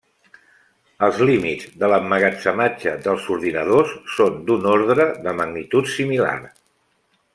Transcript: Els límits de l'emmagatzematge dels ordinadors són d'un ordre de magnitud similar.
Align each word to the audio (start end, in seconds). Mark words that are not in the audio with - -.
Els 1.07 1.19
límits 1.29 1.67
de 1.83 1.89
l'emmagatzematge 1.91 2.93
dels 3.07 3.27
ordinadors 3.35 3.93
són 4.15 4.41
d'un 4.49 4.67
ordre 4.73 5.07
de 5.29 5.35
magnitud 5.43 5.93
similar. 5.99 6.33